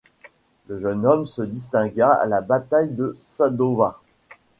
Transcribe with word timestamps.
Le 0.65 0.79
jeune 0.79 1.05
homme 1.05 1.25
se 1.27 1.43
distingua 1.43 2.11
à 2.15 2.25
la 2.25 2.41
Bataille 2.41 2.89
de 2.89 3.15
Sadowa. 3.19 4.01